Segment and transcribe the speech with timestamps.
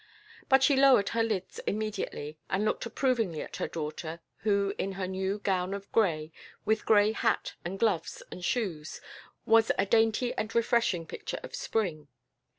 [0.49, 5.05] But she lowered her lids immediately and looked approvingly at her daughter, who in her
[5.05, 6.31] new gown of gray,
[6.65, 8.99] with gray hat and gloves and shoes,
[9.45, 12.07] was a dainty and refreshing picture of Spring.